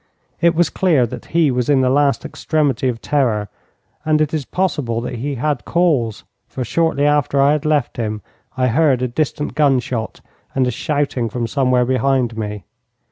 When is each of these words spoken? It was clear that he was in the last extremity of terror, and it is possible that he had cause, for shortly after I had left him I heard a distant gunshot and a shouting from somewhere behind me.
It 0.41 0.55
was 0.55 0.71
clear 0.71 1.05
that 1.05 1.25
he 1.25 1.51
was 1.51 1.69
in 1.69 1.81
the 1.81 1.89
last 1.91 2.25
extremity 2.25 2.87
of 2.87 3.01
terror, 3.03 3.49
and 4.03 4.19
it 4.19 4.33
is 4.33 4.45
possible 4.45 4.99
that 5.01 5.17
he 5.17 5.35
had 5.35 5.63
cause, 5.63 6.23
for 6.47 6.63
shortly 6.63 7.05
after 7.05 7.39
I 7.39 7.51
had 7.51 7.65
left 7.65 7.97
him 7.97 8.23
I 8.57 8.65
heard 8.65 9.03
a 9.03 9.07
distant 9.07 9.53
gunshot 9.53 10.21
and 10.55 10.65
a 10.65 10.71
shouting 10.71 11.29
from 11.29 11.45
somewhere 11.45 11.85
behind 11.85 12.35
me. 12.35 12.63